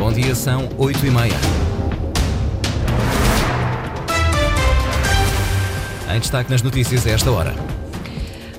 Bom 0.00 0.10
dia, 0.10 0.34
são 0.34 0.66
8 0.78 1.06
e 1.06 1.10
meia. 1.10 1.34
Em 6.10 6.18
destaque 6.18 6.50
nas 6.50 6.62
notícias 6.62 7.06
a 7.06 7.10
esta 7.10 7.30
hora. 7.30 7.54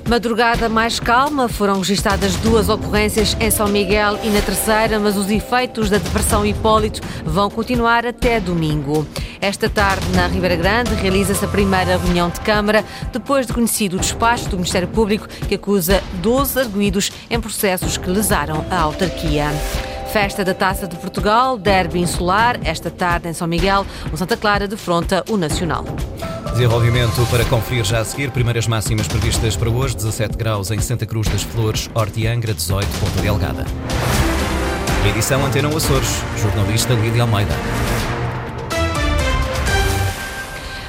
Madrugada 0.07 0.69
mais 0.69 0.99
calma, 0.99 1.49
foram 1.49 1.79
registadas 1.79 2.35
duas 2.35 2.69
ocorrências 2.69 3.35
em 3.39 3.49
São 3.49 3.67
Miguel 3.67 4.19
e 4.23 4.29
na 4.29 4.39
terceira, 4.39 4.99
mas 4.99 5.17
os 5.17 5.31
efeitos 5.31 5.89
da 5.89 5.97
depressão 5.97 6.45
Hipólito 6.45 7.01
vão 7.25 7.49
continuar 7.49 8.05
até 8.05 8.39
domingo. 8.39 9.07
Esta 9.41 9.67
tarde, 9.67 10.05
na 10.15 10.27
Ribeira 10.27 10.55
Grande, 10.55 10.93
realiza-se 10.93 11.43
a 11.43 11.47
primeira 11.47 11.97
reunião 11.97 12.29
de 12.29 12.39
Câmara, 12.41 12.85
depois 13.11 13.47
de 13.47 13.53
conhecido 13.53 13.97
o 13.97 13.99
despacho 13.99 14.47
do 14.47 14.57
Ministério 14.57 14.87
Público 14.87 15.27
que 15.27 15.55
acusa 15.55 16.03
12 16.21 16.59
arguídos 16.59 17.11
em 17.31 17.41
processos 17.41 17.97
que 17.97 18.11
lesaram 18.11 18.63
a 18.69 18.79
autarquia. 18.79 19.49
Festa 20.11 20.43
da 20.43 20.53
Taça 20.53 20.87
de 20.87 20.97
Portugal, 20.97 21.57
derby 21.57 21.99
insular, 21.99 22.59
esta 22.65 22.91
tarde 22.91 23.29
em 23.29 23.33
São 23.33 23.47
Miguel, 23.47 23.85
o 24.11 24.17
Santa 24.17 24.35
Clara 24.35 24.67
defronta 24.67 25.23
o 25.29 25.37
Nacional. 25.37 25.85
Desenvolvimento 26.51 27.25
para 27.31 27.45
conferir 27.45 27.85
já 27.85 27.99
a 27.99 28.05
seguir. 28.05 28.29
Primeiras 28.29 28.67
máximas 28.67 29.07
previstas 29.07 29.55
para 29.55 29.69
hoje: 29.69 29.95
17 29.95 30.37
graus 30.37 30.69
em 30.69 30.81
Santa 30.81 31.05
Cruz 31.05 31.29
das 31.29 31.43
Flores, 31.43 31.89
Horta 31.95 32.19
Angra, 32.27 32.53
18, 32.53 32.85
Ponta 32.99 33.21
Delgada. 33.21 33.65
Edição 35.09 35.45
Antena 35.45 35.69
Açores. 35.69 36.21
Jornalista 36.37 36.93
Lídia 36.93 37.21
Almeida. 37.21 37.53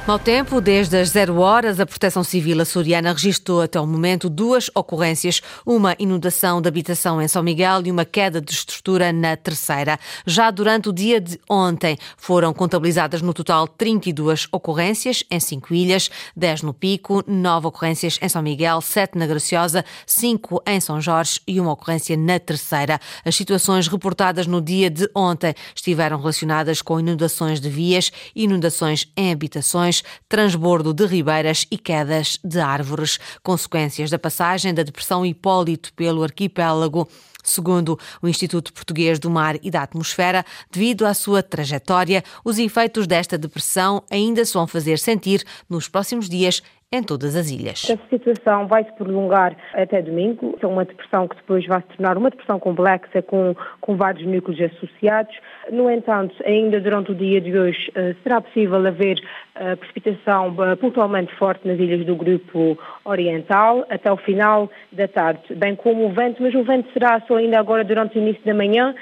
Mau 0.05 0.19
tempo, 0.19 0.61
desde 0.61 0.97
as 0.97 1.11
zero 1.11 1.39
horas, 1.39 1.79
a 1.79 1.87
Proteção 1.87 2.25
Civil 2.25 2.61
açoriana 2.61 3.13
registrou 3.13 3.61
até 3.61 3.81
o 3.81 3.87
momento 3.87 4.29
duas 4.29 4.69
ocorrências, 4.75 5.41
uma 5.65 5.95
inundação 5.97 6.61
de 6.61 6.67
habitação 6.67 7.23
em 7.23 7.29
São 7.29 7.41
Miguel 7.41 7.83
e 7.85 7.91
uma 7.91 8.05
queda 8.05 8.41
de 8.41 8.51
estrutura 8.51 9.13
na 9.13 9.37
terceira. 9.37 9.97
Já 10.27 10.51
durante 10.51 10.89
o 10.89 10.93
dia 10.93 11.21
de 11.21 11.39
ontem 11.49 11.97
foram 12.17 12.53
contabilizadas 12.53 13.23
no 13.23 13.33
total 13.33 13.69
32 13.69 14.49
ocorrências 14.51 15.23
em 15.31 15.39
cinco 15.39 15.73
ilhas, 15.73 16.11
10 16.35 16.63
no 16.63 16.75
Pico, 16.75 17.23
nove 17.25 17.69
ocorrências 17.69 18.19
em 18.21 18.29
São 18.29 18.43
Miguel, 18.43 18.81
sete 18.81 19.17
na 19.17 19.25
Graciosa, 19.25 19.85
cinco 20.05 20.61
em 20.67 20.81
São 20.81 21.01
Jorge 21.01 21.41
e 21.47 21.61
uma 21.61 21.73
ocorrência 21.73 22.17
na 22.17 22.41
terceira. 22.41 22.99
As 23.25 23.37
situações 23.37 23.87
reportadas 23.87 24.49
no 24.49 24.61
dia 24.61 24.91
de 24.91 25.09
ontem 25.15 25.55
estiveram 25.77 26.19
relacionadas 26.19 26.83
com 26.83 26.99
inundações 26.99 27.61
de 27.61 27.71
vias, 27.71 28.11
inundações 28.35 29.07
em 29.17 29.31
habitações, 29.31 29.92
transbordo 30.29 30.95
de 30.95 31.05
ribeiras 31.05 31.67
e 31.71 31.77
quedas 31.77 32.39
de 32.45 32.61
árvores, 32.61 33.19
consequências 33.43 34.09
da 34.09 34.19
passagem 34.19 34.73
da 34.73 34.85
depressão 34.85 35.27
Hipólito 35.27 35.93
pelo 35.95 36.23
arquipélago. 36.23 37.09
Segundo 37.43 37.99
o 38.23 38.29
Instituto 38.29 38.73
Português 38.73 39.19
do 39.19 39.29
Mar 39.29 39.57
e 39.63 39.71
da 39.71 39.83
Atmosfera, 39.83 40.47
devido 40.71 41.05
à 41.05 41.13
sua 41.13 41.43
trajetória, 41.43 42.23
os 42.45 42.57
efeitos 42.57 43.07
desta 43.07 43.37
depressão 43.37 44.05
ainda 44.09 44.45
se 44.45 44.55
vão 44.55 44.67
fazer 44.67 44.99
sentir 44.99 45.45
nos 45.69 45.89
próximos 45.89 46.29
dias 46.29 46.63
em 46.93 47.03
todas 47.03 47.35
as 47.35 47.51
ilhas. 47.51 47.89
Esta 47.89 47.99
situação 48.11 48.67
vai 48.67 48.85
se 48.85 48.93
prolongar 48.93 49.57
até 49.73 50.03
domingo. 50.03 50.59
É 50.61 50.67
uma 50.67 50.85
depressão 50.85 51.27
que 51.27 51.37
depois 51.37 51.67
vai 51.67 51.81
se 51.81 51.97
tornar 51.97 52.19
uma 52.19 52.29
depressão 52.29 52.61
complexa 52.61 53.23
com, 53.23 53.57
com 53.81 53.97
vários 53.97 54.27
núcleos 54.27 54.61
associados. 54.61 55.35
No 55.71 55.91
entanto, 55.91 56.35
ainda 56.45 56.79
durante 56.81 57.13
o 57.13 57.15
dia 57.15 57.41
de 57.41 57.57
hoje 57.57 57.91
eh, 57.95 58.15
será 58.23 58.43
possível 58.43 58.87
haver 58.87 59.19
uh, 59.19 59.77
precipitação 59.77 60.49
uh, 60.51 60.77
pontualmente 60.77 61.35
forte 61.37 61.67
nas 61.67 61.79
ilhas 61.79 62.05
do 62.05 62.15
grupo 62.15 62.77
oriental 63.05 63.87
até 63.89 64.13
o 64.13 64.17
final 64.17 64.71
da 64.91 65.09
tarde, 65.09 65.55
bem 65.55 65.75
como 65.75 66.07
o 66.07 66.13
vento, 66.13 66.43
mas 66.43 66.55
o 66.55 66.63
vento 66.63 66.93
será 66.93 67.23
só 67.27 67.37
ainda 67.37 67.59
agora 67.59 67.85
durante 67.85 68.19
o 68.19 68.21
início 68.21 68.45
da 68.45 68.53
manhã, 68.53 68.95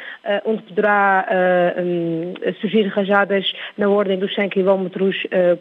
onde 0.44 0.62
poderá 0.62 1.26
um, 1.78 2.34
surgir 2.60 2.86
rajadas 2.86 3.52
na 3.76 3.88
ordem 3.88 4.18
dos 4.18 4.34
100 4.34 4.50
km 4.50 4.86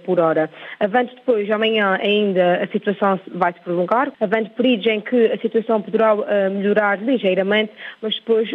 por 0.05 0.19
hora. 0.19 0.49
Avante 0.79 1.15
depois, 1.15 1.49
amanhã 1.49 1.97
ainda 2.01 2.18
a 2.61 2.67
situação 2.71 3.19
vai 3.33 3.53
se 3.53 3.59
prolongar, 3.61 4.11
avante 4.19 4.49
períodos 4.51 4.87
em 4.87 5.01
que 5.01 5.25
a 5.27 5.37
situação 5.37 5.81
poderá 5.81 6.15
melhorar 6.49 7.01
ligeiramente, 7.01 7.71
mas 8.01 8.15
depois 8.15 8.49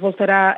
voltará 0.00 0.56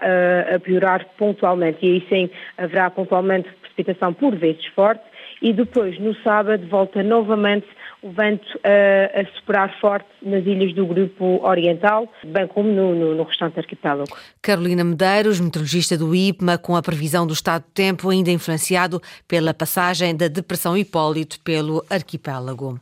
a 0.55 0.59
piorar 0.61 1.07
pontualmente. 1.17 1.79
E 1.83 1.95
aí 1.95 2.07
sim 2.09 2.31
haverá 2.59 2.91
pontualmente 2.91 3.49
precipitação 3.61 4.13
por 4.13 4.35
vezes 4.37 4.65
forte 4.67 5.03
e 5.43 5.53
depois 5.53 5.99
no 5.99 6.15
sábado 6.23 6.67
volta 6.69 7.03
novamente 7.03 7.67
o 8.03 8.11
vento 8.11 8.47
a, 8.65 9.25
superar 9.37 9.79
forte 9.81 10.09
nas 10.23 10.45
ilhas 10.47 10.75
do 10.75 10.87
grupo 10.87 11.41
oriental, 11.47 12.09
bem 12.25 12.47
como 12.47 12.71
no, 12.71 12.95
no, 12.95 13.15
no 13.15 13.23
restante 13.25 13.59
arquipélago. 13.59 14.11
Carolina 14.41 14.83
Medeiros, 14.83 15.39
meteorologista 15.39 15.99
do 15.99 16.15
IPMA, 16.15 16.57
com 16.57 16.77
a 16.77 16.83
previsão 16.83 17.27
do 17.27 17.35
estado 17.35 17.65
de 17.65 17.73
tempo 17.73 18.09
ainda 18.09 18.31
influenciado 18.31 19.03
pela 19.29 19.53
passagem 19.53 20.17
da 20.17 20.29
depressão 20.29 20.77
Hipólito 20.77 21.39
pelo 21.41 21.85
arquipélago. 21.91 22.81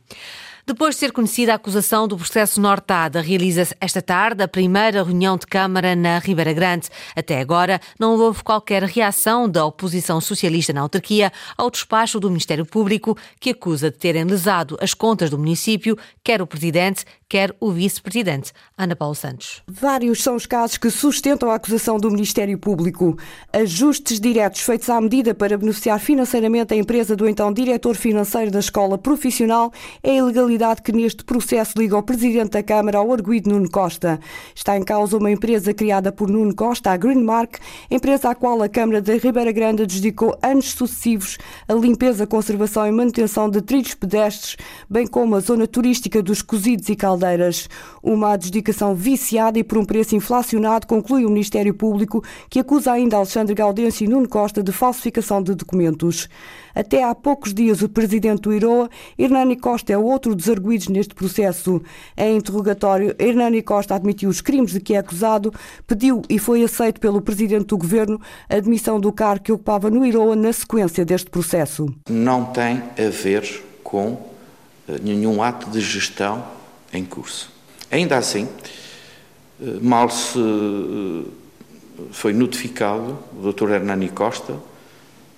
Depois 0.69 0.93
de 0.93 0.99
ser 0.99 1.11
conhecida 1.11 1.51
a 1.51 1.55
acusação 1.55 2.07
do 2.07 2.15
processo 2.15 2.61
Nortada, 2.61 3.21
realiza-se 3.21 3.73
esta 3.81 4.03
tarde 4.03 4.43
a 4.43 4.47
primeira 4.47 5.01
reunião 5.01 5.35
de 5.35 5.47
Câmara 5.47 5.95
na 5.95 6.19
Ribeira 6.19 6.53
Grande. 6.53 6.89
Até 7.15 7.39
agora, 7.39 7.81
não 7.99 8.15
houve 8.15 8.43
qualquer 8.43 8.83
reação 8.83 9.49
da 9.49 9.65
oposição 9.65 10.21
socialista 10.21 10.71
na 10.71 10.81
autarquia 10.81 11.33
ao 11.57 11.71
despacho 11.71 12.19
do 12.19 12.29
Ministério 12.29 12.67
Público, 12.67 13.17
que 13.39 13.49
acusa 13.49 13.89
de 13.89 13.97
terem 13.97 14.25
lesado 14.25 14.77
as 14.79 14.93
contas 14.93 15.31
do 15.31 15.39
município, 15.39 15.97
quer 16.23 16.39
o 16.39 16.45
presidente, 16.45 17.03
quer 17.27 17.55
o 17.59 17.71
vice-presidente. 17.71 18.51
Ana 18.77 18.95
Paula 18.95 19.15
Santos. 19.15 19.63
Vários 19.67 20.21
são 20.21 20.35
os 20.35 20.45
casos 20.45 20.77
que 20.77 20.91
sustentam 20.91 21.49
a 21.49 21.55
acusação 21.55 21.97
do 21.97 22.11
Ministério 22.11 22.57
Público. 22.59 23.17
Ajustes 23.51 24.19
diretos 24.19 24.61
feitos 24.61 24.89
à 24.89 25.01
medida 25.01 25.33
para 25.33 25.57
beneficiar 25.57 25.99
financeiramente 25.99 26.75
a 26.75 26.77
empresa 26.77 27.15
do 27.15 27.27
então 27.27 27.51
diretor 27.51 27.95
financeiro 27.95 28.51
da 28.51 28.59
escola 28.59 28.99
profissional 28.99 29.71
é 30.03 30.17
ilegalidade 30.17 30.58
que 30.81 30.91
neste 30.91 31.23
processo 31.23 31.73
liga 31.77 31.97
o 31.97 32.03
Presidente 32.03 32.51
da 32.51 32.61
Câmara 32.61 32.97
ao 32.97 33.13
arguído 33.13 33.49
Nuno 33.49 33.69
Costa. 33.69 34.19
Está 34.53 34.77
em 34.77 34.83
causa 34.83 35.15
uma 35.15 35.31
empresa 35.31 35.73
criada 35.73 36.11
por 36.11 36.29
Nuno 36.29 36.53
Costa, 36.53 36.91
a 36.91 36.97
Greenmark, 36.97 37.59
empresa 37.89 38.29
à 38.31 38.35
qual 38.35 38.61
a 38.61 38.67
Câmara 38.67 39.01
da 39.01 39.13
Ribeira 39.13 39.53
Grande 39.53 39.85
dedicou 39.85 40.37
anos 40.41 40.71
sucessivos 40.71 41.37
a 41.65 41.73
limpeza, 41.73 42.27
conservação 42.27 42.85
e 42.85 42.91
manutenção 42.91 43.49
de 43.49 43.61
trilhos 43.61 43.93
pedestres, 43.93 44.57
bem 44.89 45.07
como 45.07 45.37
a 45.37 45.39
zona 45.39 45.65
turística 45.65 46.21
dos 46.21 46.41
cozidos 46.41 46.89
e 46.89 46.95
caldeiras. 46.95 47.69
Uma 48.03 48.33
adjudicação 48.33 48.93
viciada 48.93 49.57
e 49.57 49.63
por 49.63 49.77
um 49.77 49.85
preço 49.85 50.13
inflacionado, 50.13 50.87
conclui 50.87 51.25
o 51.25 51.29
Ministério 51.29 51.73
Público, 51.73 52.21
que 52.49 52.59
acusa 52.59 52.91
ainda 52.91 53.15
Alexandre 53.15 53.55
Gaudêncio 53.55 54.03
e 54.03 54.09
Nuno 54.09 54.27
Costa 54.27 54.61
de 54.61 54.73
falsificação 54.73 55.41
de 55.41 55.55
documentos. 55.55 56.27
Até 56.75 57.03
há 57.03 57.15
poucos 57.15 57.53
dias, 57.53 57.81
o 57.81 57.89
presidente 57.89 58.41
do 58.41 58.53
IROA, 58.53 58.89
Hernani 59.17 59.55
Costa, 59.55 59.93
é 59.93 59.97
outro 59.97 60.35
dos 60.35 60.48
arguídos 60.49 60.87
neste 60.87 61.13
processo. 61.13 61.81
Em 62.17 62.37
interrogatório, 62.37 63.15
Hernani 63.19 63.61
Costa 63.61 63.95
admitiu 63.95 64.29
os 64.29 64.41
crimes 64.41 64.71
de 64.71 64.79
que 64.79 64.93
é 64.93 64.97
acusado, 64.97 65.53
pediu 65.87 66.21
e 66.29 66.39
foi 66.39 66.63
aceito 66.63 66.99
pelo 66.99 67.21
presidente 67.21 67.67
do 67.67 67.77
governo 67.77 68.19
a 68.49 68.55
admissão 68.55 68.99
do 68.99 69.11
cargo 69.11 69.43
que 69.43 69.51
ocupava 69.51 69.89
no 69.89 70.05
IROA 70.05 70.35
na 70.35 70.51
sequência 70.51 71.05
deste 71.05 71.29
processo. 71.29 71.93
Não 72.09 72.45
tem 72.45 72.81
a 72.97 73.09
ver 73.09 73.63
com 73.83 74.17
eh, 74.87 74.99
nenhum 75.01 75.41
ato 75.41 75.69
de 75.69 75.79
gestão 75.79 76.43
em 76.91 77.05
curso. 77.05 77.51
Ainda 77.91 78.17
assim, 78.17 78.47
eh, 79.61 79.65
mal 79.81 80.09
se 80.09 80.39
eh, 80.39 81.29
foi 82.11 82.33
notificado 82.33 83.17
o 83.37 83.51
Dr. 83.51 83.71
Hernani 83.71 84.09
Costa 84.09 84.68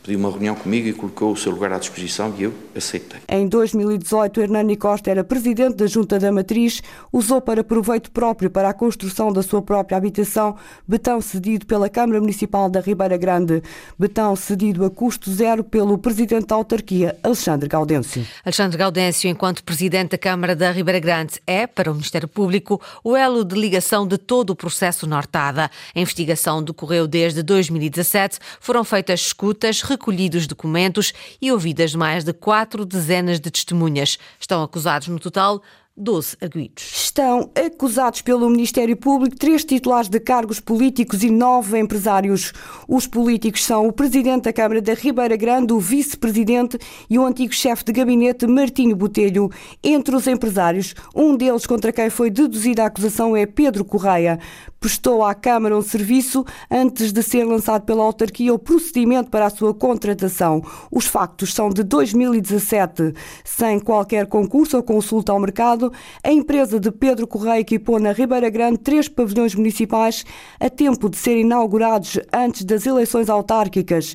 pediu 0.04 0.20
uma 0.20 0.30
reunião 0.30 0.56
comigo 0.56 0.88
e 0.88 0.94
colocou 0.94 1.32
o 1.32 1.38
seu 1.38 1.52
lugar 1.52 1.72
à 1.72 1.78
disposição 1.78 2.34
e 2.38 2.44
eu 2.44 2.54
aceitei. 2.76 3.20
Em 3.30 3.48
2018, 3.48 4.42
Hernani 4.42 4.76
Costa 4.76 5.12
era 5.12 5.24
presidente 5.24 5.76
da 5.76 5.88
Junta 5.88 6.18
da 6.18 6.32
Matriz, 6.32 6.82
usou 7.12 7.40
para 7.42 7.64
proveito 7.64 8.12
próprio 8.12 8.50
para 8.50 8.70
a 8.70 8.74
construção 8.74 9.32
da 9.32 9.44
sua 9.44 9.62
própria 9.62 9.98
habitação, 9.98 10.56
betão 10.88 11.22
cedido 11.22 11.66
pela 11.66 11.90
Câmara 11.90 12.20
Municipal 12.20 12.70
da 12.70 12.80
Ribeira 12.80 13.18
Grande, 13.18 13.62
betão 13.98 14.36
cedido 14.36 14.86
a 14.86 14.90
custo 14.90 15.32
zero 15.32 15.64
pelo 15.64 15.98
presidente 15.98 16.48
da 16.48 16.56
autarquia, 16.56 17.18
Alexandre 17.24 17.70
Gaudêncio. 17.70 18.26
Alexandre 18.44 18.78
Gaudêncio, 18.78 19.30
enquanto 19.30 19.64
presidente 19.64 20.12
da 20.12 20.18
Câmara 20.18 20.56
da 20.56 20.72
Ribeira 20.72 21.00
Grande, 21.00 21.40
é, 21.46 21.68
para 21.68 21.92
o 21.92 21.94
Ministério 21.94 22.28
Público, 22.28 22.82
o 23.04 23.16
elo 23.16 23.46
de 23.46 23.56
ligação 23.56 24.08
de 24.08 24.18
todo 24.18 24.52
o 24.52 24.56
processo 24.56 25.06
Nortada. 25.06 25.70
A 25.96 26.00
investigação 26.00 26.64
decorreu 26.64 27.08
desde 27.08 27.44
2017, 27.44 28.40
foram 28.60 28.84
feitas 28.84 29.22
escutas, 29.22 29.82
recolhidos 29.92 30.48
documentos 30.48 31.14
e 31.42 31.52
ouvidas 31.52 31.94
mais 31.94 32.24
de 32.24 32.32
quatro 32.34 32.86
dezenas 32.86 33.40
de 33.40 33.52
testemunhas. 33.52 34.18
Estão 34.40 34.64
acusados 34.64 35.10
no 35.10 35.20
total 35.20 35.62
12 35.98 36.38
arguídos. 36.42 36.84
Estão 37.12 37.52
acusados 37.54 38.22
pelo 38.22 38.50
Ministério 38.50 38.96
Público 38.96 39.36
três 39.36 39.66
titulares 39.66 40.08
de 40.08 40.20
cargos 40.20 40.60
políticos 40.60 41.22
e 41.22 41.30
nove 41.30 41.78
empresários. 41.78 42.54
Os 42.88 43.06
políticos 43.06 43.66
são 43.66 43.88
o 43.88 43.92
Presidente 43.92 44.44
da 44.44 44.54
Câmara 44.54 44.82
da 44.82 44.94
Ribeira 44.94 45.36
Grande, 45.36 45.74
o 45.74 45.80
Vice-Presidente 45.80 46.78
e 47.10 47.20
o 47.20 47.26
antigo 47.26 47.54
chefe 47.54 47.84
de 47.84 47.92
gabinete 47.92 48.48
Martinho 48.48 48.96
Botelho. 48.96 49.50
Entre 49.84 50.16
os 50.16 50.28
empresários, 50.28 50.96
um 51.14 51.36
deles 51.36 51.66
contra 51.66 51.92
quem 51.92 52.10
foi 52.10 52.30
deduzida 52.30 52.84
a 52.84 52.88
acusação 52.88 53.36
é 53.36 53.46
Pedro 53.46 53.84
Correia. 53.84 54.40
prestou 54.80 55.24
à 55.24 55.36
Câmara 55.36 55.78
um 55.78 55.82
serviço 55.82 56.44
antes 56.70 57.12
de 57.12 57.22
ser 57.22 57.44
lançado 57.44 57.84
pela 57.84 58.04
autarquia 58.04 58.54
o 58.54 58.58
procedimento 58.58 59.30
para 59.30 59.46
a 59.46 59.50
sua 59.50 59.74
contratação. 59.74 60.64
Os 60.90 61.06
factos 61.06 61.54
são 61.54 61.70
de 61.70 61.84
2017. 61.84 63.14
Sem 63.44 63.80
qualquer 63.80 64.26
concurso 64.26 64.78
ou 64.78 64.84
consulta 64.84 65.32
ao 65.32 65.40
mercado, 65.40 65.81
a 66.24 66.32
empresa 66.32 66.80
de 66.80 66.92
Pedro 66.92 67.26
Correia 67.26 67.62
equipou 67.62 68.00
na 68.00 68.12
Ribeira 68.12 68.50
Grande 68.50 68.78
três 68.78 69.08
pavilhões 69.08 69.56
municipais 69.56 70.26
a 70.60 70.70
tempo 70.70 71.10
de 71.10 71.18
serem 71.18 71.42
inaugurados 71.42 72.20
antes 72.34 72.66
das 72.66 72.86
eleições 72.86 73.30
autárquicas. 73.30 74.14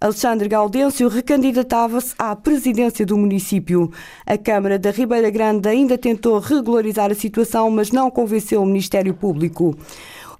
Alexandre 0.00 0.48
Gaudêncio 0.48 1.06
recandidatava-se 1.06 2.12
à 2.18 2.34
presidência 2.34 3.06
do 3.06 3.16
município. 3.16 3.88
A 4.26 4.36
Câmara 4.36 4.76
da 4.76 4.90
Ribeira 4.90 5.30
Grande 5.30 5.68
ainda 5.68 5.96
tentou 5.96 6.40
regularizar 6.40 7.12
a 7.12 7.14
situação, 7.14 7.70
mas 7.70 7.92
não 7.92 8.10
convenceu 8.10 8.62
o 8.62 8.66
Ministério 8.66 9.14
Público. 9.14 9.76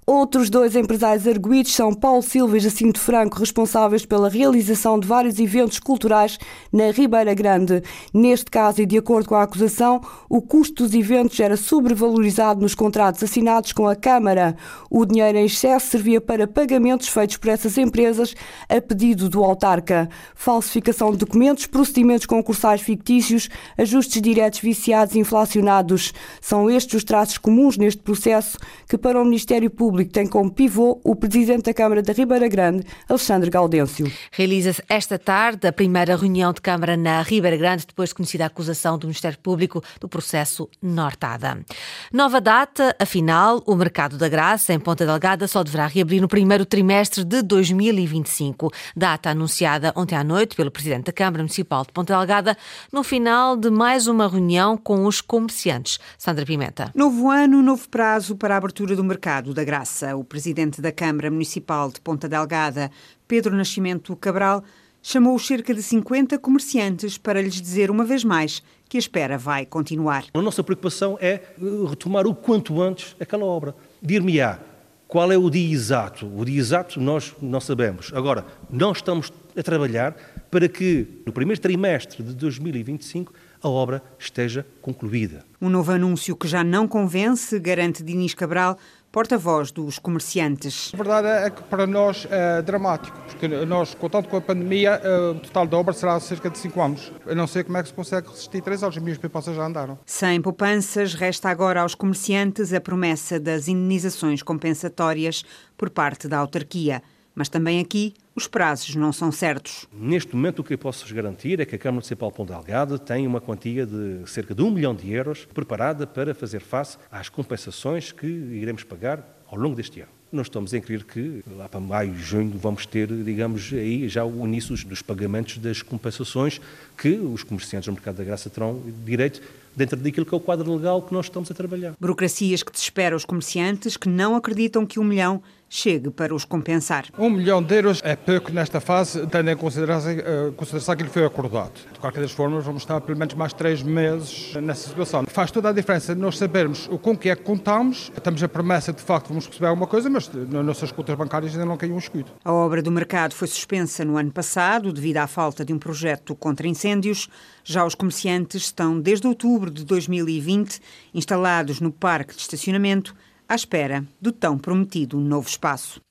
Outros 0.05 0.49
dois 0.49 0.75
empresários 0.75 1.25
arguídos 1.25 1.73
são 1.73 1.93
Paulo 1.93 2.21
Silva 2.21 2.57
e 2.57 2.59
Jacinto 2.59 2.99
Franco, 2.99 3.39
responsáveis 3.39 4.05
pela 4.05 4.27
realização 4.27 4.99
de 4.99 5.07
vários 5.07 5.39
eventos 5.39 5.79
culturais 5.79 6.37
na 6.73 6.91
Ribeira 6.91 7.33
Grande. 7.33 7.81
Neste 8.13 8.51
caso, 8.51 8.81
e 8.81 8.85
de 8.85 8.97
acordo 8.97 9.29
com 9.29 9.35
a 9.35 9.43
acusação, 9.43 10.01
o 10.27 10.41
custo 10.41 10.83
dos 10.83 10.93
eventos 10.93 11.39
era 11.39 11.55
sobrevalorizado 11.55 12.59
nos 12.59 12.75
contratos 12.75 13.23
assinados 13.23 13.71
com 13.71 13.87
a 13.87 13.95
Câmara. 13.95 14.57
O 14.89 15.05
dinheiro 15.05 15.37
em 15.37 15.45
excesso 15.45 15.91
servia 15.91 16.19
para 16.19 16.47
pagamentos 16.47 17.07
feitos 17.07 17.37
por 17.37 17.47
essas 17.49 17.77
empresas 17.77 18.35
a 18.67 18.81
pedido 18.81 19.29
do 19.29 19.41
autarca. 19.41 20.09
Falsificação 20.35 21.11
de 21.11 21.17
documentos, 21.19 21.65
procedimentos 21.65 22.25
concursais 22.25 22.81
fictícios, 22.81 23.47
ajustes 23.77 24.21
diretos 24.21 24.59
viciados 24.59 25.15
e 25.15 25.19
inflacionados. 25.19 26.13
São 26.41 26.69
estes 26.69 26.95
os 26.95 27.03
traços 27.05 27.37
comuns 27.37 27.77
neste 27.77 28.01
processo 28.01 28.57
que, 28.89 28.97
para 28.97 29.21
o 29.21 29.23
Ministério 29.23 29.69
Público, 29.69 29.92
Público 29.93 30.11
tem 30.11 30.25
como 30.25 30.49
pivô 30.51 30.99
o 31.03 31.15
Presidente 31.15 31.65
da 31.65 31.73
Câmara 31.73 32.01
da 32.01 32.13
Ribeira 32.13 32.47
Grande, 32.47 32.83
Alexandre 33.07 33.51
Gaudêncio. 33.51 34.11
Realiza-se 34.31 34.81
esta 34.89 35.19
tarde 35.19 35.67
a 35.67 35.71
primeira 35.71 36.15
reunião 36.15 36.51
de 36.51 36.61
Câmara 36.61 36.97
na 36.97 37.21
Ribeira 37.21 37.55
Grande, 37.55 37.85
depois 37.85 38.09
de 38.09 38.15
conhecida 38.15 38.43
a 38.43 38.47
acusação 38.47 38.97
do 38.97 39.05
Ministério 39.05 39.37
Público 39.37 39.83
do 40.01 40.09
processo 40.09 40.67
Nortada. 40.81 41.63
Nova 42.11 42.41
data, 42.41 42.95
afinal, 42.99 43.61
o 43.67 43.75
mercado 43.75 44.17
da 44.17 44.27
graça 44.27 44.73
em 44.73 44.79
Ponta 44.79 45.05
Delgada 45.05 45.47
só 45.47 45.63
deverá 45.63 45.85
reabrir 45.85 46.19
no 46.19 46.27
primeiro 46.27 46.65
trimestre 46.65 47.23
de 47.23 47.43
2025. 47.43 48.71
Data 48.95 49.29
anunciada 49.29 49.93
ontem 49.95 50.15
à 50.15 50.23
noite 50.23 50.55
pelo 50.55 50.71
Presidente 50.71 51.05
da 51.05 51.13
Câmara 51.13 51.43
Municipal 51.43 51.83
de 51.85 51.91
Ponta 51.91 52.17
Delgada, 52.17 52.57
no 52.91 53.03
final 53.03 53.55
de 53.55 53.69
mais 53.69 54.07
uma 54.07 54.27
reunião 54.27 54.75
com 54.75 55.05
os 55.05 55.21
comerciantes. 55.21 55.99
Sandra 56.17 56.47
Pimenta. 56.47 56.91
Novo 56.95 57.29
ano, 57.29 57.61
novo 57.61 57.87
prazo 57.87 58.35
para 58.35 58.55
a 58.55 58.57
abertura 58.57 58.95
do 58.95 59.03
mercado 59.03 59.53
da 59.53 59.63
graça. 59.63 59.82
O 60.17 60.23
presidente 60.23 60.81
da 60.81 60.91
Câmara 60.91 61.29
Municipal 61.29 61.91
de 61.91 61.99
Ponta 61.99 62.27
Delgada, 62.29 62.89
Pedro 63.27 63.55
Nascimento 63.55 64.15
Cabral, 64.15 64.63
chamou 65.01 65.37
cerca 65.37 65.73
de 65.73 65.83
50 65.83 66.39
comerciantes 66.39 67.17
para 67.17 67.41
lhes 67.41 67.61
dizer 67.61 67.91
uma 67.91 68.05
vez 68.05 68.23
mais 68.23 68.63
que 68.87 68.97
a 68.97 68.99
espera 68.99 69.37
vai 69.37 69.65
continuar. 69.65 70.25
A 70.33 70.41
nossa 70.41 70.63
preocupação 70.63 71.17
é 71.19 71.33
eh, 71.33 71.41
retomar 71.89 72.25
o 72.25 72.33
quanto 72.33 72.81
antes 72.81 73.15
aquela 73.19 73.43
obra. 73.43 73.75
Dir-me-á 74.01 74.59
qual 75.07 75.31
é 75.31 75.37
o 75.37 75.49
dia 75.49 75.71
exato. 75.71 76.25
O 76.25 76.45
dia 76.45 76.57
exato 76.57 76.99
nós 76.99 77.35
não 77.41 77.59
sabemos. 77.59 78.11
Agora, 78.15 78.45
nós 78.69 78.97
estamos 78.97 79.31
a 79.55 79.61
trabalhar 79.61 80.15
para 80.49 80.67
que 80.67 81.21
no 81.25 81.31
primeiro 81.31 81.61
trimestre 81.61 82.23
de 82.23 82.33
2025 82.33 83.33
a 83.61 83.69
obra 83.69 84.01
esteja 84.17 84.65
concluída. 84.81 85.45
Um 85.61 85.69
novo 85.69 85.91
anúncio 85.91 86.35
que 86.35 86.47
já 86.47 86.63
não 86.63 86.87
convence, 86.87 87.59
garante 87.59 88.01
Dinis 88.03 88.33
Cabral, 88.33 88.77
porta-voz 89.13 89.71
dos 89.71 89.99
comerciantes. 89.99 90.89
A 90.91 90.97
verdade 90.97 91.27
é 91.27 91.49
que 91.51 91.61
para 91.61 91.85
nós 91.85 92.27
é 92.31 92.63
dramático, 92.63 93.15
porque 93.27 93.47
nós, 93.47 93.93
contando 93.93 94.27
com 94.27 94.37
a 94.37 94.41
pandemia, 94.41 94.99
eh, 95.03 95.29
o 95.29 95.39
total 95.39 95.67
da 95.67 95.77
obra 95.77 95.93
será 95.93 96.19
cerca 96.19 96.49
de 96.49 96.57
5 96.57 96.81
anos. 96.81 97.11
Eu 97.23 97.35
não 97.35 97.45
sei 97.45 97.63
como 97.63 97.77
é 97.77 97.83
que 97.83 97.89
se 97.89 97.93
consegue 97.93 98.27
resistir 98.27 98.59
3 98.63 98.81
anos, 98.81 98.97
as 98.97 99.03
minhas 99.03 99.19
poupanças 99.19 99.55
já 99.55 99.63
andaram. 99.63 99.99
Sem 100.03 100.41
poupanças, 100.41 101.13
resta 101.13 101.47
agora 101.47 101.81
aos 101.81 101.93
comerciantes 101.93 102.73
a 102.73 102.81
promessa 102.81 103.39
das 103.39 103.67
indenizações 103.67 104.41
compensatórias 104.41 105.45
por 105.77 105.91
parte 105.91 106.27
da 106.27 106.39
autarquia. 106.39 107.03
Mas 107.35 107.49
também 107.49 107.79
aqui 107.79 108.13
os 108.35 108.47
prazos 108.47 108.95
não 108.95 109.11
são 109.11 109.31
certos. 109.31 109.87
Neste 109.91 110.35
momento, 110.35 110.59
o 110.59 110.63
que 110.63 110.73
eu 110.73 110.77
posso 110.77 111.11
garantir 111.13 111.59
é 111.59 111.65
que 111.65 111.75
a 111.75 111.77
Câmara 111.77 111.95
Municipal 111.95 112.29
de 112.29 112.37
Ponta 112.37 112.53
Delgada 112.53 112.97
tem 112.97 113.25
uma 113.27 113.41
quantia 113.41 113.85
de 113.85 114.21
cerca 114.27 114.53
de 114.53 114.61
um 114.61 114.71
milhão 114.71 114.95
de 114.95 115.11
euros 115.11 115.45
preparada 115.45 116.05
para 116.05 116.33
fazer 116.33 116.61
face 116.61 116.97
às 117.11 117.29
compensações 117.29 118.11
que 118.11 118.27
iremos 118.27 118.83
pagar 118.83 119.23
ao 119.47 119.57
longo 119.57 119.75
deste 119.75 120.01
ano. 120.01 120.09
Nós 120.31 120.47
estamos 120.47 120.73
a 120.73 120.81
crer 120.81 121.03
que 121.03 121.43
lá 121.55 121.69
para 121.69 121.79
maio, 121.79 122.15
junho, 122.15 122.57
vamos 122.57 122.87
ter, 122.87 123.07
digamos, 123.07 123.71
aí 123.71 124.09
já 124.09 124.25
o 124.25 124.47
início 124.47 124.75
dos 124.87 125.03
pagamentos 125.03 125.59
das 125.59 125.83
compensações 125.83 126.59
que 126.97 127.09
os 127.09 127.43
comerciantes 127.43 127.85
do 127.85 127.93
mercado 127.93 128.15
da 128.15 128.23
graça 128.23 128.49
terão 128.49 128.81
direito 129.05 129.43
dentro 129.75 129.95
daquilo 129.95 130.25
que 130.25 130.33
é 130.33 130.37
o 130.37 130.39
quadro 130.39 130.75
legal 130.75 131.03
que 131.03 131.13
nós 131.13 131.27
estamos 131.27 131.51
a 131.51 131.53
trabalhar. 131.53 131.93
Burocracias 131.99 132.63
que 132.63 132.71
desesperam 132.71 133.15
os 133.15 133.25
comerciantes 133.25 133.95
que 133.95 134.09
não 134.09 134.35
acreditam 134.35 134.87
que 134.87 134.99
um 134.99 135.03
milhão 135.03 135.39
chegue 135.73 136.11
para 136.11 136.35
os 136.35 136.45
compensar. 136.45 137.05
Um 137.17 137.31
milhão 137.31 137.61
de 137.61 137.75
euros 137.75 137.99
é 138.03 138.15
pouco 138.15 138.51
nesta 138.51 138.79
fase, 138.79 139.25
tendo 139.25 139.49
em 139.49 139.57
consideração, 139.57 140.13
uh, 140.13 140.51
consideração 140.53 140.95
que 140.95 141.01
ele 141.01 141.09
foi 141.09 141.25
acordado. 141.25 141.73
De 141.91 141.99
qualquer 141.99 142.21
das 142.21 142.31
formas, 142.31 142.63
vamos 142.63 142.83
estar 142.83 143.01
pelo 143.01 143.17
menos 143.17 143.33
mais 143.33 143.53
três 143.53 143.81
meses 143.81 144.53
nessa 144.61 144.87
situação. 144.87 145.25
Faz 145.27 145.49
toda 145.49 145.69
a 145.69 145.71
diferença 145.71 146.13
nós 146.13 146.37
sabermos 146.37 146.87
o 146.91 146.99
com 146.99 147.17
que 147.17 147.27
é 147.27 147.35
que 147.35 147.41
contamos. 147.41 148.11
Temos 148.23 148.43
a 148.43 148.47
promessa 148.47 148.93
de 148.93 149.01
facto 149.01 149.29
vamos 149.29 149.47
receber 149.47 149.65
alguma 149.65 149.87
coisa, 149.87 150.11
mas 150.11 150.29
nas 150.31 150.63
nossas 150.63 150.91
contas 150.91 151.15
bancárias 151.15 151.53
ainda 151.53 151.65
não 151.65 151.75
caiu 151.75 151.95
um 151.95 151.99
escudo. 151.99 152.31
A 152.45 152.53
obra 152.53 152.79
do 152.83 152.91
mercado 152.91 153.33
foi 153.33 153.47
suspensa 153.47 154.05
no 154.05 154.15
ano 154.15 154.31
passado 154.31 154.93
devido 154.93 155.17
à 155.17 155.27
falta 155.27 155.65
de 155.65 155.73
um 155.73 155.79
projeto 155.79 156.35
contra 156.35 156.67
incêndios. 156.67 157.27
Já 157.63 157.83
os 157.83 157.95
comerciantes 157.95 158.65
estão 158.65 158.99
desde 158.99 159.25
outubro 159.25 159.71
de 159.71 159.83
2020 159.83 160.79
instalados 161.15 161.79
no 161.79 161.91
parque 161.91 162.35
de 162.35 162.41
estacionamento 162.41 163.15
à 163.53 163.55
espera 163.55 164.03
do 164.19 164.31
tão 164.31 164.57
prometido 164.57 165.19
novo 165.19 165.47
espaço. 165.47 166.01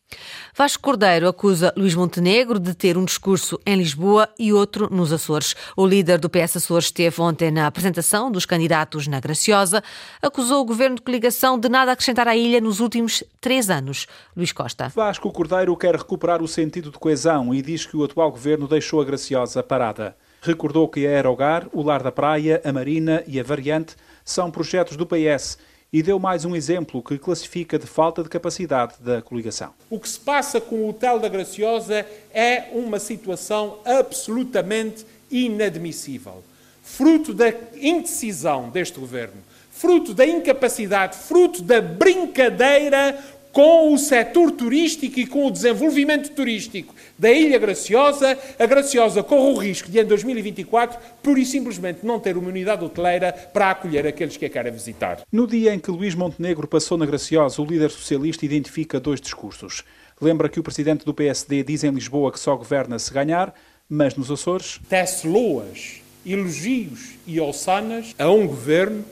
Vasco 0.55 0.83
Cordeiro 0.83 1.27
acusa 1.27 1.73
Luís 1.77 1.95
Montenegro 1.95 2.61
de 2.61 2.73
ter 2.75 2.97
um 2.97 3.05
discurso 3.05 3.59
em 3.67 3.77
Lisboa 3.77 4.29
e 4.39 4.53
outro 4.53 4.89
nos 4.95 5.13
Açores. 5.13 5.57
O 5.77 5.85
líder 5.85 6.19
do 6.19 6.31
PS 6.31 6.59
Açores 6.59 6.85
esteve 6.85 7.21
ontem 7.21 7.51
na 7.51 7.67
apresentação 7.67 8.31
dos 8.31 8.47
candidatos 8.47 9.09
na 9.09 9.19
Graciosa, 9.19 9.83
acusou 10.21 10.61
o 10.61 10.65
governo 10.65 10.97
de 10.97 11.03
coligação 11.03 11.59
de 11.59 11.69
nada 11.69 11.91
acrescentar 11.91 12.29
à 12.29 12.37
ilha 12.37 12.61
nos 12.61 12.79
últimos 12.79 13.25
três 13.41 13.71
anos. 13.71 14.07
Luís 14.37 14.53
Costa. 14.53 14.89
Vasco 14.91 15.33
Cordeiro 15.33 15.77
quer 15.77 15.97
recuperar 15.97 16.43
o 16.43 16.47
sentido 16.47 16.91
de 16.93 16.99
coesão 16.99 17.53
e 17.53 17.61
diz 17.61 17.87
que 17.87 17.97
o 17.97 18.05
atual 18.05 18.31
governo 18.31 18.69
deixou 18.69 19.01
a 19.01 19.05
Graciosa 19.05 19.63
parada. 19.63 20.15
Recordou 20.43 20.89
que 20.89 21.07
a 21.07 21.11
Aerogar, 21.11 21.69
o 21.73 21.83
Lar 21.83 22.03
da 22.03 22.13
Praia, 22.13 22.61
a 22.65 22.73
Marina 22.73 23.25
e 23.27 23.41
a 23.41 23.43
Variante 23.43 23.97
são 24.25 24.51
projetos 24.51 24.97
do 24.97 25.07
PS 25.07 25.57
e 25.93 26.03
deu 26.03 26.19
mais 26.19 26.47
um 26.47 26.57
exemplo 26.57 27.03
que 27.03 27.19
classifica 27.19 27.79
de 27.79 27.87
falta 27.87 28.23
de 28.23 28.29
capacidade 28.31 28.95
da 28.99 29.21
coligação. 29.21 29.75
O 29.91 30.01
que 30.01 30.09
se 30.09 30.19
passa 30.19 30.59
com 30.59 30.77
o 30.77 30.89
Hotel 30.89 31.19
da 31.19 31.29
Graciosa 31.29 32.07
é 32.33 32.71
uma 32.73 32.99
situação 32.99 33.79
absolutamente 33.85 35.05
inadmissível. 35.31 36.43
Fruto 36.83 37.35
da 37.35 37.53
indecisão 37.77 38.71
deste 38.71 38.99
governo, 38.99 39.35
fruto 39.71 40.15
da 40.15 40.27
incapacidade, 40.27 41.15
fruto 41.15 41.61
da 41.61 41.83
brincadeira 41.83 43.23
com 43.53 43.93
o 43.93 43.99
setor 43.99 44.51
turístico 44.51 45.21
e 45.21 45.27
com 45.27 45.47
o 45.47 45.51
desenvolvimento 45.51 46.31
turístico 46.31 46.95
da 47.19 47.31
Ilha 47.31 47.59
Graciosa, 47.59 48.37
a 48.59 48.67
Graciosa 48.67 49.23
corre 49.23 49.53
o 49.53 49.59
risco 49.59 49.91
de, 49.91 50.01
em 50.01 50.05
2024, 50.05 50.99
pura 51.23 51.39
e 51.39 51.45
simplesmente 51.45 52.05
não 52.05 52.19
ter 52.19 52.37
uma 52.37 52.49
unidade 52.49 52.83
hoteleira 52.83 53.33
para 53.33 53.71
acolher 53.71 54.07
aqueles 54.07 54.37
que 54.37 54.47
a 54.47 54.51
querem 54.51 54.73
visitar. 54.73 55.21
No 55.31 55.47
dia 55.47 55.75
em 55.75 55.79
que 55.79 55.91
Luís 55.91 56.15
Montenegro 56.15 56.67
passou 56.67 56.97
na 56.97 57.07
Graciosa, 57.07 57.61
o 57.61 57.65
líder 57.65 57.91
socialista 57.91 58.45
identifica 58.45 58.99
dois 58.99 59.21
discursos. 59.21 59.85
Lembra 60.21 60.49
que 60.49 60.59
o 60.59 60.63
presidente 60.63 61.05
do 61.05 61.13
PSD 61.13 61.63
diz 61.63 61.85
em 61.85 61.91
Lisboa 61.91 62.33
que 62.33 62.41
só 62.41 62.57
governa 62.57 62.99
se 62.99 63.13
ganhar, 63.13 63.55
mas 63.89 64.17
nos 64.17 64.31
Açores... 64.31 64.81
Tece 64.89 65.27
loas, 65.27 66.01
elogios 66.25 67.15
e 67.27 67.41
ossanas 67.41 68.15
a 68.19 68.31
um 68.31 68.47
governo 68.47 69.05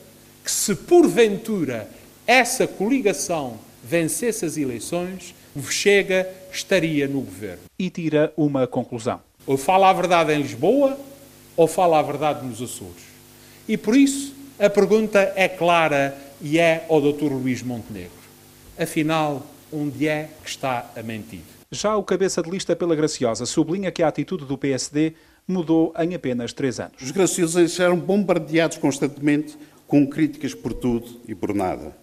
que, 0.43 0.49
se 0.49 0.73
porventura 0.73 1.87
essa 2.25 2.65
coligação 2.65 3.59
vencesse 3.91 4.45
as 4.45 4.55
eleições, 4.55 5.35
o 5.53 5.61
Chega 5.63 6.25
estaria 6.49 7.09
no 7.09 7.19
governo. 7.19 7.63
E 7.77 7.89
tira 7.89 8.31
uma 8.37 8.65
conclusão. 8.65 9.19
Ou 9.45 9.57
fala 9.57 9.89
a 9.89 9.93
verdade 9.93 10.31
em 10.31 10.41
Lisboa, 10.41 10.97
ou 11.57 11.67
fala 11.67 11.99
a 11.99 12.01
verdade 12.01 12.45
nos 12.45 12.61
Açores. 12.61 13.03
E 13.67 13.75
por 13.75 13.93
isso 13.95 14.33
a 14.57 14.69
pergunta 14.69 15.33
é 15.35 15.49
clara 15.49 16.17
e 16.41 16.57
é 16.57 16.85
ao 16.87 17.01
Dr. 17.01 17.33
Luís 17.33 17.61
Montenegro. 17.61 18.21
Afinal, 18.79 19.45
onde 19.73 20.07
é 20.07 20.29
que 20.41 20.49
está 20.49 20.89
a 20.95 21.03
mentir? 21.03 21.41
Já 21.69 21.97
o 21.97 22.03
cabeça 22.03 22.41
de 22.41 22.49
lista 22.49 22.75
pela 22.75 22.95
Graciosa 22.95 23.45
sublinha 23.45 23.91
que 23.91 24.03
a 24.03 24.07
atitude 24.07 24.45
do 24.45 24.57
PSD 24.57 25.13
mudou 25.45 25.93
em 25.99 26.15
apenas 26.15 26.53
três 26.53 26.79
anos. 26.79 27.01
Os 27.01 27.11
graciosos 27.11 27.77
eram 27.79 27.97
bombardeados 27.97 28.77
constantemente 28.77 29.57
com 29.85 30.07
críticas 30.07 30.53
por 30.53 30.73
tudo 30.73 31.19
e 31.27 31.35
por 31.35 31.53
nada. 31.53 31.93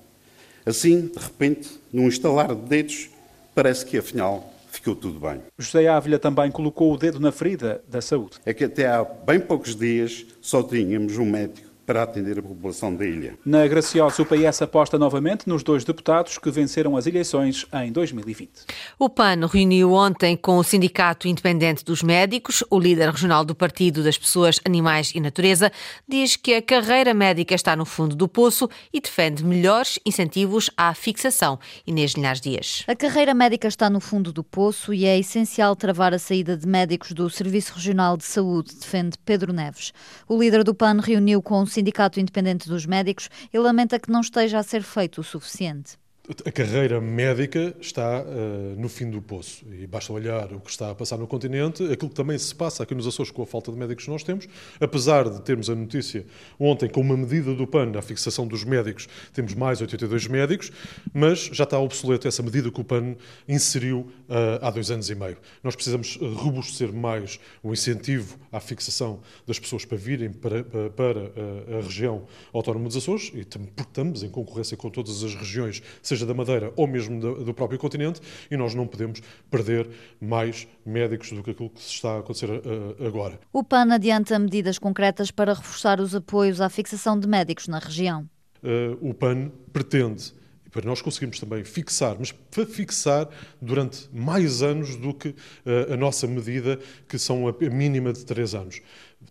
Assim, 0.68 1.06
de 1.06 1.18
repente, 1.18 1.80
num 1.90 2.08
estalar 2.08 2.54
de 2.54 2.60
dedos, 2.60 3.08
parece 3.54 3.87
que 3.87 3.96
afinal 3.96 4.52
ficou 4.70 4.94
tudo 4.94 5.18
bem. 5.18 5.40
José 5.58 5.88
Ávila 5.88 6.18
também 6.18 6.50
colocou 6.50 6.92
o 6.92 6.98
dedo 6.98 7.18
na 7.18 7.32
ferida 7.32 7.82
da 7.88 8.02
saúde. 8.02 8.32
É 8.44 8.52
que 8.52 8.64
até 8.64 8.87
há 8.87 9.02
bem 9.02 9.40
poucos 9.40 9.75
dias 9.75 10.26
só 10.42 10.62
tínhamos 10.62 11.16
um 11.16 11.25
médico 11.25 11.67
para 11.88 12.02
atender 12.02 12.38
a 12.38 12.42
população 12.42 12.95
da 12.95 13.07
ilha. 13.07 13.38
Na 13.47 13.66
Graciosa, 13.66 14.21
o 14.21 14.26
PS 14.26 14.61
aposta 14.61 14.99
novamente 14.99 15.49
nos 15.49 15.62
dois 15.62 15.85
deputados 15.85 16.37
que 16.37 16.50
venceram 16.50 16.99
as 16.99 17.07
eleições 17.07 17.64
em 17.73 17.90
2020. 17.90 18.50
O 18.99 19.09
PAN 19.09 19.47
reuniu 19.50 19.95
ontem 19.95 20.37
com 20.37 20.59
o 20.59 20.62
Sindicato 20.62 21.26
Independente 21.26 21.83
dos 21.83 22.02
Médicos. 22.02 22.62
O 22.68 22.78
líder 22.78 23.09
regional 23.09 23.42
do 23.42 23.54
Partido 23.54 24.04
das 24.04 24.18
Pessoas, 24.18 24.61
Animais 24.66 25.12
e 25.14 25.21
Natureza 25.21 25.73
diz 26.07 26.37
que 26.37 26.52
a 26.52 26.61
carreira 26.61 27.14
médica 27.14 27.54
está 27.54 27.75
no 27.75 27.87
fundo 27.87 28.14
do 28.14 28.28
poço 28.28 28.68
e 28.92 29.00
defende 29.00 29.42
melhores 29.42 29.99
incentivos 30.04 30.68
à 30.76 30.92
fixação. 30.92 31.59
Inês 31.87 32.12
Linhares 32.12 32.42
Dias. 32.42 32.85
A 32.87 32.95
carreira 32.95 33.33
médica 33.33 33.66
está 33.66 33.88
no 33.88 33.99
fundo 33.99 34.30
do 34.30 34.45
poço 34.45 34.92
e 34.92 35.07
é 35.07 35.18
essencial 35.18 35.75
travar 35.75 36.12
a 36.12 36.18
saída 36.18 36.54
de 36.54 36.68
médicos 36.68 37.12
do 37.12 37.30
Serviço 37.30 37.73
Regional 37.73 38.14
de 38.18 38.25
Saúde, 38.25 38.75
defende 38.75 39.16
Pedro 39.25 39.54
Neves. 39.54 39.95
O 40.28 40.38
líder 40.38 40.62
do 40.62 40.75
PAN 40.75 41.00
reuniu 41.00 41.40
com 41.40 41.62
o 41.62 41.66
Sindicato 41.78 42.18
Independente 42.18 42.68
dos 42.68 42.87
Médicos 42.87 43.30
e 43.52 43.58
lamenta 43.58 44.00
que 44.00 44.11
não 44.11 44.20
esteja 44.20 44.58
a 44.58 44.64
ser 44.64 44.82
feito 44.82 45.20
o 45.20 45.25
suficiente 45.25 45.97
a 46.44 46.52
carreira 46.52 47.00
médica 47.00 47.75
está 47.80 48.23
uh, 48.23 48.78
no 48.78 48.87
fim 48.87 49.08
do 49.08 49.23
poço 49.23 49.64
e 49.73 49.87
basta 49.87 50.12
olhar 50.12 50.52
o 50.52 50.61
que 50.61 50.70
está 50.70 50.90
a 50.90 50.94
passar 50.94 51.16
no 51.16 51.26
continente, 51.26 51.82
aquilo 51.85 52.11
que 52.11 52.14
também 52.14 52.37
se 52.37 52.54
passa 52.54 52.82
aqui 52.82 52.94
nos 52.94 53.06
Açores 53.06 53.32
com 53.32 53.42
a 53.42 53.47
falta 53.47 53.73
de 53.73 53.78
médicos 53.78 54.04
que 54.04 54.11
nós 54.11 54.23
temos, 54.23 54.47
apesar 54.78 55.28
de 55.30 55.40
termos 55.40 55.70
a 55.70 55.75
notícia 55.75 56.26
ontem 56.61 56.87
com 56.87 57.00
uma 57.00 57.16
medida 57.16 57.54
do 57.54 57.66
PAN, 57.66 57.92
a 57.97 58.02
fixação 58.02 58.47
dos 58.47 58.62
médicos, 58.62 59.08
temos 59.32 59.54
mais 59.54 59.80
82 59.80 60.26
médicos, 60.26 60.70
mas 61.14 61.49
já 61.50 61.64
está 61.64 61.78
obsoleto 61.78 62.28
essa 62.28 62.42
medida 62.42 62.70
que 62.70 62.80
o 62.80 62.85
PAN 62.85 63.16
inseriu 63.49 64.00
uh, 64.28 64.58
há 64.61 64.70
dois 64.70 64.90
anos 64.90 65.08
e 65.08 65.14
meio. 65.14 65.38
Nós 65.62 65.75
precisamos 65.75 66.18
robustecer 66.37 66.92
mais 66.92 67.40
o 67.62 67.73
incentivo 67.73 68.38
à 68.52 68.61
fixação 68.61 69.20
das 69.47 69.58
pessoas 69.58 69.87
para 69.87 69.97
virem 69.97 70.30
para, 70.30 70.62
para, 70.62 70.90
para 70.90 71.20
a, 71.20 71.78
a 71.78 71.80
região 71.80 72.26
autónoma 72.52 72.88
dos 72.88 72.99
Açores, 72.99 73.32
e 73.35 73.44
porque 73.44 73.82
estamos 73.82 74.23
em 74.23 74.28
concorrência 74.28 74.76
com 74.76 74.90
todas 74.90 75.25
as 75.25 75.35
regiões, 75.35 75.82
seja 76.02 76.17
seja 76.18 76.26
da 76.26 76.34
Madeira 76.34 76.72
ou 76.76 76.87
mesmo 76.87 77.20
do 77.20 77.54
próprio 77.54 77.78
continente, 77.78 78.20
e 78.50 78.56
nós 78.56 78.75
não 78.75 78.87
podemos 78.87 79.20
perder 79.50 79.88
mais 80.20 80.66
médicos 80.84 81.30
do 81.32 81.42
que 81.42 81.50
aquilo 81.50 81.70
que 81.70 81.80
se 81.80 81.90
está 81.90 82.16
a 82.16 82.18
acontecer 82.18 82.50
eh, 82.50 83.06
agora. 83.06 83.38
O 83.52 83.62
PAN 83.62 83.92
adianta 83.92 84.38
medidas 84.38 84.78
concretas 84.78 85.30
para 85.30 85.54
reforçar 85.54 86.00
os 86.00 86.14
apoios 86.14 86.60
à 86.60 86.68
fixação 86.68 87.18
de 87.18 87.28
médicos 87.28 87.68
na 87.68 87.78
região. 87.78 88.28
Eh, 88.62 88.96
o 89.00 89.14
PAN 89.14 89.50
pretende 89.72 90.32
e 90.66 90.70
para 90.70 90.84
nós 90.84 91.00
conseguirmos 91.00 91.40
também 91.40 91.64
fixar, 91.64 92.16
mas 92.18 92.30
para 92.30 92.66
fixar 92.66 93.26
durante 93.60 94.06
mais 94.12 94.62
anos 94.62 94.96
do 94.96 95.14
que 95.14 95.34
eh, 95.64 95.94
a 95.94 95.96
nossa 95.96 96.26
medida, 96.26 96.78
que 97.08 97.18
são 97.18 97.48
a 97.48 97.52
mínima 97.70 98.12
de 98.12 98.25
três 98.26 98.54
anos. 98.54 98.82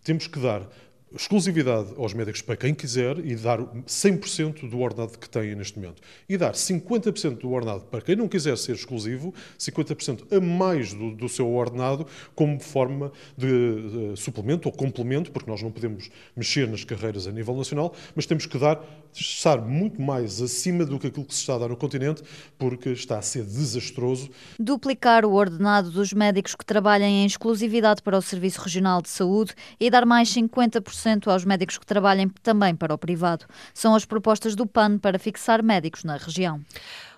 Temos 0.02 0.26
que 0.26 0.38
dar 0.40 0.68
exclusividade 1.14 1.94
aos 1.96 2.12
médicos 2.12 2.42
para 2.42 2.56
quem 2.56 2.74
quiser 2.74 3.18
e 3.24 3.34
dar 3.34 3.58
100% 3.58 4.68
do 4.68 4.80
ordenado 4.80 5.18
que 5.18 5.28
têm 5.28 5.54
neste 5.54 5.78
momento. 5.78 6.02
E 6.28 6.36
dar 6.36 6.52
50% 6.52 7.38
do 7.38 7.50
ordenado 7.50 7.84
para 7.84 8.00
quem 8.00 8.16
não 8.16 8.28
quiser 8.28 8.56
ser 8.58 8.72
exclusivo, 8.72 9.32
50% 9.58 10.36
a 10.36 10.40
mais 10.40 10.92
do, 10.92 11.14
do, 11.14 11.28
seu 11.28 11.48
ordenado, 11.48 12.06
como 12.34 12.60
forma 12.60 13.10
de, 13.36 14.12
de 14.12 14.20
suplemento 14.20 14.68
ou 14.68 14.74
complemento, 14.74 15.30
porque 15.30 15.50
nós 15.50 15.62
não 15.62 15.70
podemos 15.70 16.10
mexer 16.36 16.68
nas 16.68 16.84
carreiras 16.84 17.26
a 17.26 17.32
nível 17.32 17.56
nacional, 17.56 17.94
mas 18.14 18.26
temos 18.26 18.44
que 18.44 18.58
dar, 18.58 18.80
estar 19.12 19.60
muito 19.62 20.00
mais 20.00 20.42
acima 20.42 20.84
do 20.84 20.98
que 20.98 21.06
aquilo 21.06 21.24
que 21.24 21.34
se 21.34 21.40
está 21.40 21.54
a 21.54 21.58
dar 21.58 21.68
no 21.68 21.76
continente, 21.76 22.22
porque 22.58 22.90
está 22.90 23.18
a 23.18 23.22
ser 23.22 23.44
desastroso. 23.44 24.30
Duplicar 24.58 25.24
o 25.24 25.32
ordenado 25.32 25.90
dos 25.90 26.12
médicos 26.12 26.54
que 26.54 26.64
trabalhem 26.64 27.22
em 27.22 27.26
exclusividade 27.26 28.02
para 28.02 28.18
o 28.18 28.22
Serviço 28.22 28.60
Regional 28.60 29.00
de 29.00 29.08
Saúde 29.08 29.54
e 29.80 29.90
dar 29.90 30.04
mais 30.04 30.28
50% 30.28 30.97
10% 30.98 31.28
aos 31.28 31.44
médicos 31.44 31.78
que 31.78 31.86
trabalhem 31.86 32.28
também 32.42 32.74
para 32.74 32.94
o 32.94 32.98
privado. 32.98 33.46
São 33.72 33.94
as 33.94 34.04
propostas 34.04 34.54
do 34.54 34.66
PAN 34.66 34.98
para 34.98 35.18
fixar 35.18 35.62
médicos 35.62 36.04
na 36.04 36.16
região. 36.16 36.60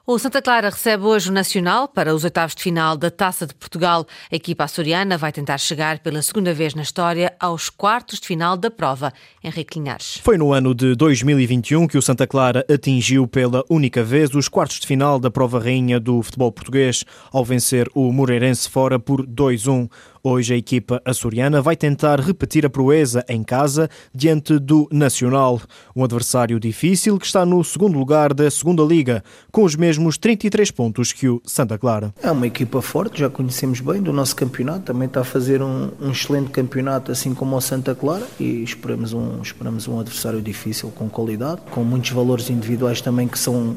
O 0.06 0.18
Santa 0.18 0.42
Clara 0.42 0.70
recebe 0.70 1.04
hoje 1.04 1.30
o 1.30 1.32
Nacional 1.32 1.86
para 1.86 2.12
os 2.12 2.24
oitavos 2.24 2.54
de 2.56 2.62
final 2.62 2.96
da 2.96 3.10
Taça 3.10 3.46
de 3.46 3.54
Portugal. 3.54 4.06
A 4.32 4.34
equipa 4.34 4.64
açoriana 4.64 5.16
vai 5.16 5.30
tentar 5.30 5.56
chegar 5.58 6.00
pela 6.00 6.20
segunda 6.20 6.52
vez 6.52 6.74
na 6.74 6.82
história 6.82 7.32
aos 7.38 7.70
quartos 7.70 8.18
de 8.18 8.26
final 8.26 8.56
da 8.56 8.70
prova. 8.70 9.12
Henrique 9.44 9.78
Linhares. 9.78 10.18
Foi 10.24 10.36
no 10.36 10.52
ano 10.52 10.74
de 10.74 10.96
2021 10.96 11.86
que 11.86 11.98
o 11.98 12.02
Santa 12.02 12.26
Clara 12.26 12.64
atingiu 12.68 13.28
pela 13.28 13.62
única 13.70 14.02
vez 14.02 14.34
os 14.34 14.48
quartos 14.48 14.80
de 14.80 14.86
final 14.86 15.20
da 15.20 15.30
prova 15.30 15.60
rainha 15.60 16.00
do 16.00 16.20
futebol 16.22 16.50
português, 16.50 17.04
ao 17.30 17.44
vencer 17.44 17.86
o 17.94 18.10
Moreirense 18.10 18.68
fora 18.68 18.98
por 18.98 19.24
2-1. 19.24 19.88
Hoje 20.22 20.52
a 20.52 20.56
equipa 20.56 21.00
açoriana 21.02 21.62
vai 21.62 21.74
tentar 21.74 22.20
repetir 22.20 22.66
a 22.66 22.70
proeza 22.70 23.24
em 23.26 23.42
casa 23.42 23.88
diante 24.14 24.58
do 24.58 24.86
Nacional, 24.92 25.58
um 25.96 26.04
adversário 26.04 26.60
difícil 26.60 27.18
que 27.18 27.24
está 27.24 27.46
no 27.46 27.64
segundo 27.64 27.98
lugar 27.98 28.34
da 28.34 28.50
segunda 28.50 28.82
Liga, 28.82 29.24
com 29.50 29.64
os 29.64 29.74
mesmos 29.74 30.18
33 30.18 30.70
pontos 30.72 31.10
que 31.14 31.26
o 31.26 31.40
Santa 31.46 31.78
Clara. 31.78 32.12
É 32.22 32.30
uma 32.30 32.46
equipa 32.46 32.82
forte, 32.82 33.20
já 33.20 33.30
conhecemos 33.30 33.80
bem 33.80 34.02
do 34.02 34.12
nosso 34.12 34.36
campeonato, 34.36 34.80
também 34.80 35.06
está 35.06 35.22
a 35.22 35.24
fazer 35.24 35.62
um, 35.62 35.90
um 35.98 36.10
excelente 36.10 36.50
campeonato, 36.50 37.10
assim 37.10 37.34
como 37.34 37.56
o 37.56 37.60
Santa 37.60 37.94
Clara, 37.94 38.26
e 38.38 38.62
esperamos 38.62 39.14
um, 39.14 39.40
esperamos 39.40 39.88
um 39.88 39.98
adversário 39.98 40.42
difícil, 40.42 40.90
com 40.90 41.08
qualidade, 41.08 41.62
com 41.70 41.82
muitos 41.82 42.10
valores 42.10 42.50
individuais 42.50 43.00
também 43.00 43.26
que 43.26 43.38
são 43.38 43.74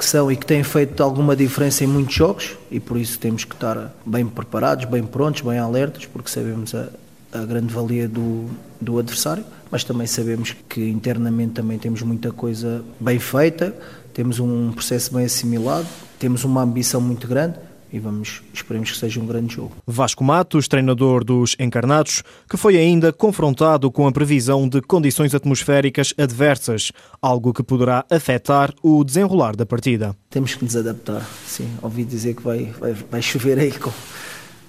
que 0.00 0.06
são 0.06 0.32
e 0.32 0.36
que 0.36 0.46
têm 0.46 0.64
feito 0.64 1.02
alguma 1.02 1.36
diferença 1.36 1.84
em 1.84 1.86
muitos 1.86 2.14
jogos 2.14 2.56
e 2.70 2.80
por 2.80 2.96
isso 2.96 3.18
temos 3.18 3.44
que 3.44 3.54
estar 3.54 3.94
bem 4.06 4.26
preparados, 4.26 4.86
bem 4.86 5.02
prontos, 5.02 5.42
bem 5.42 5.58
alertas, 5.58 6.06
porque 6.06 6.30
sabemos 6.30 6.74
a, 6.74 6.88
a 7.34 7.44
grande 7.44 7.72
valia 7.72 8.08
do, 8.08 8.48
do 8.80 8.98
adversário, 8.98 9.44
mas 9.70 9.84
também 9.84 10.06
sabemos 10.06 10.56
que 10.66 10.88
internamente 10.88 11.52
também 11.52 11.78
temos 11.78 12.00
muita 12.00 12.32
coisa 12.32 12.82
bem 12.98 13.18
feita, 13.18 13.76
temos 14.14 14.40
um 14.40 14.72
processo 14.72 15.12
bem 15.14 15.26
assimilado, 15.26 15.86
temos 16.18 16.44
uma 16.44 16.62
ambição 16.62 16.98
muito 16.98 17.28
grande 17.28 17.56
e 17.92 17.98
vamos, 17.98 18.42
esperemos 18.52 18.90
que 18.92 18.98
seja 18.98 19.20
um 19.20 19.26
grande 19.26 19.54
jogo. 19.54 19.72
Vasco 19.86 20.22
Matos, 20.22 20.68
treinador 20.68 21.24
dos 21.24 21.56
Encarnados, 21.58 22.22
que 22.48 22.56
foi 22.56 22.76
ainda 22.76 23.12
confrontado 23.12 23.90
com 23.90 24.06
a 24.06 24.12
previsão 24.12 24.68
de 24.68 24.80
condições 24.80 25.34
atmosféricas 25.34 26.14
adversas, 26.16 26.92
algo 27.20 27.52
que 27.52 27.62
poderá 27.62 28.04
afetar 28.10 28.72
o 28.82 29.02
desenrolar 29.02 29.56
da 29.56 29.66
partida. 29.66 30.16
Temos 30.30 30.54
que 30.54 30.64
nos 30.64 30.76
adaptar, 30.76 31.28
sim. 31.46 31.68
Ouvi 31.82 32.04
dizer 32.04 32.34
que 32.34 32.42
vai, 32.42 32.72
vai, 32.78 32.92
vai 32.92 33.22
chover 33.22 33.58
aí, 33.58 33.72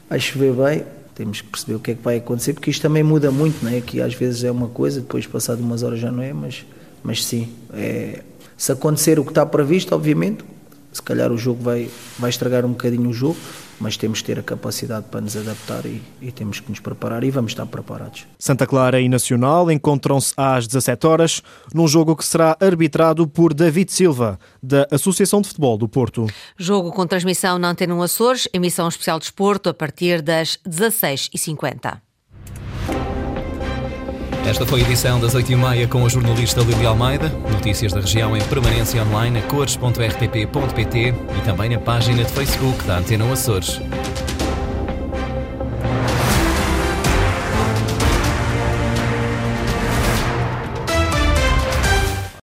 vai 0.10 0.20
chover 0.20 0.54
bem, 0.54 0.84
temos 1.14 1.42
que 1.42 1.48
perceber 1.48 1.76
o 1.76 1.80
que 1.80 1.92
é 1.92 1.96
que 1.96 2.04
vai 2.04 2.18
acontecer, 2.18 2.54
porque 2.54 2.72
isto 2.72 2.82
também 2.82 3.04
muda 3.04 3.32
muito, 3.32 3.64
não 3.64 3.72
é? 3.72 3.82
Que 3.82 4.02
às 4.02 4.14
vezes 4.14 4.44
é 4.44 4.52
uma 4.52 4.68
coisa, 4.68 5.02
depois 5.02 5.28
passado 5.28 5.60
umas 5.60 5.84
horas 5.84 6.00
já 6.00 6.12
não 6.12 6.24
é, 6.24 6.34
mas, 6.34 6.66
mas 7.04 7.24
sim, 7.24 7.50
é, 7.74 8.24
se 8.58 8.72
acontecer 8.72 9.20
o 9.20 9.24
que 9.24 9.32
está 9.32 9.46
previsto, 9.46 9.94
obviamente, 9.94 10.44
se 10.92 11.02
calhar 11.02 11.32
o 11.32 11.38
jogo 11.38 11.64
vai, 11.64 11.90
vai 12.20 12.30
estragar 12.30 12.66
um 12.66 12.70
bocadinho 12.70 13.10
o 13.10 13.14
jogo, 13.14 13.38
mas 13.80 13.98
temos 13.98 14.22
que 14.22 14.28
ter 14.28 14.40
a 14.40 14.44
capacidade 14.44 15.08
para 15.10 15.22
nos 15.22 15.36
adaptar 15.36 15.86
e, 15.86 16.02
e, 16.22 16.32
temos 16.32 16.60
que 16.60 16.70
nos 16.70 16.80
preparar 16.80 17.24
e 17.24 17.32
vamos 17.32 17.52
estar 17.52 17.66
preparados. 17.66 18.28
Santa 18.38 18.68
Clara 18.68 19.02
e 19.02 19.10
Nacional 19.10 19.72
encontram-se 19.72 20.34
às 20.38 20.68
17 20.68 21.08
horas 21.08 21.42
num 21.74 21.88
jogo 21.88 22.16
que 22.16 22.24
será 22.24 22.56
arbitrado 22.60 23.28
por 23.28 23.54
David 23.54 23.92
Silva, 23.92 24.40
da 24.62 24.88
Associação 24.92 25.42
de 25.42 25.48
Futebol 25.48 25.78
do 25.78 25.88
Porto. 25.88 26.28
Jogo 26.58 26.92
com 26.92 27.08
transmissão 27.08 27.58
na 27.58 27.70
Antena 27.70 27.92
Açores, 28.04 28.48
emissão 28.54 28.88
especial 28.88 29.18
de 29.18 29.26
esporto 29.26 29.70
a 29.70 29.74
partir 29.74 30.22
das 30.22 30.60
16h50. 30.68 32.11
Esta 34.46 34.66
foi 34.66 34.82
a 34.82 34.84
edição 34.84 35.20
das 35.20 35.36
8h30 35.36 35.88
com 35.88 36.06
a 36.06 36.10
jornalista 36.10 36.62
Lili 36.62 36.86
Almeida. 36.86 37.30
Notícias 37.52 37.94
da 37.94 38.02
região 38.02 38.36
em 38.36 38.42
permanência 38.42 39.02
online 39.04 39.40
a 39.40 39.42
cores.rtp.pt 39.44 41.00
e 41.10 41.42
também 41.46 41.70
na 41.70 41.80
página 41.80 42.24
de 42.24 42.32
Facebook 42.32 42.84
da 42.86 42.98
Antena 42.98 43.32
Açores. 43.32 43.80